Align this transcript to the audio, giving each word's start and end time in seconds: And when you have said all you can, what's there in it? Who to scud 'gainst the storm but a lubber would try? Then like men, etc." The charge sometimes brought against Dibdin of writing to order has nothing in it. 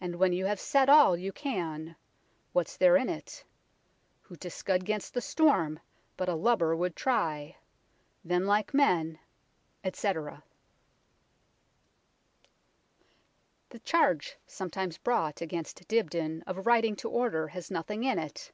And 0.00 0.14
when 0.14 0.32
you 0.32 0.46
have 0.46 0.60
said 0.60 0.88
all 0.88 1.16
you 1.16 1.32
can, 1.32 1.96
what's 2.52 2.76
there 2.76 2.96
in 2.96 3.08
it? 3.08 3.44
Who 4.20 4.36
to 4.36 4.48
scud 4.48 4.84
'gainst 4.84 5.12
the 5.12 5.20
storm 5.20 5.80
but 6.16 6.28
a 6.28 6.36
lubber 6.36 6.76
would 6.76 6.94
try? 6.94 7.56
Then 8.24 8.46
like 8.46 8.72
men, 8.72 9.18
etc." 9.82 10.44
The 13.70 13.80
charge 13.80 14.36
sometimes 14.46 14.98
brought 14.98 15.40
against 15.40 15.88
Dibdin 15.88 16.44
of 16.46 16.64
writing 16.64 16.94
to 16.94 17.08
order 17.10 17.48
has 17.48 17.72
nothing 17.72 18.04
in 18.04 18.20
it. 18.20 18.52